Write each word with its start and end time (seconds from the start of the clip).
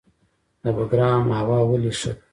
د 0.61 0.63
بګرام 0.77 1.23
هوا 1.39 1.59
ولې 1.69 1.91
ښه 1.99 2.11
ده؟ 2.15 2.23